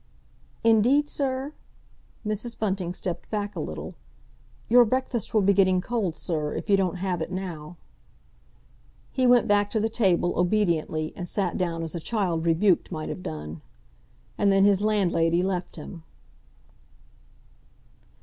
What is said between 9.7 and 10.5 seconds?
the table,